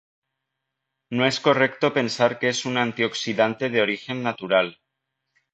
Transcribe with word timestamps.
No 1.19 1.25
es 1.27 1.39
correcto 1.49 1.93
pensar 1.99 2.37
que 2.39 2.49
es 2.53 2.63
un 2.71 2.77
antioxidante 2.85 3.69
de 3.69 3.81
origen 3.83 4.23
natural. 4.31 4.77